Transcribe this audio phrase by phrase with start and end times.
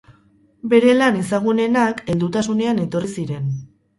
[0.71, 3.55] Bere lan ezagunenak heldutasunean etorri ziren.